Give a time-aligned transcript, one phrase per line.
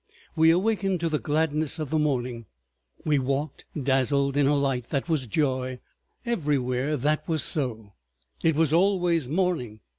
[0.35, 2.47] We awakened to the gladness of the morning;
[3.05, 5.79] we walked dazzled in a light that was joy.
[6.25, 7.93] Everywhere that was so.
[8.43, 9.81] It was always morning.